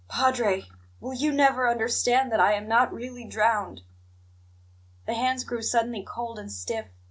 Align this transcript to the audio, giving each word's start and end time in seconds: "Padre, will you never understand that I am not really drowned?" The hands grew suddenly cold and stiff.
"Padre, 0.07 0.65
will 0.99 1.13
you 1.13 1.31
never 1.31 1.69
understand 1.69 2.31
that 2.31 2.39
I 2.39 2.53
am 2.53 2.67
not 2.67 2.91
really 2.91 3.23
drowned?" 3.23 3.81
The 5.05 5.13
hands 5.13 5.43
grew 5.43 5.61
suddenly 5.61 6.03
cold 6.03 6.39
and 6.39 6.51
stiff. 6.51 6.87